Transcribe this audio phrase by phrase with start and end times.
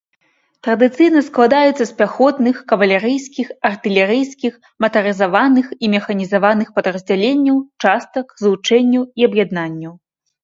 [0.65, 4.53] Традыцыйна складаюцца з пяхотных, кавалерыйскіх, артылерыйскіх,
[4.85, 9.93] матарызаваных і механізаваных падраздзяленняў, частак, злучэнняў і аб'яднанняў.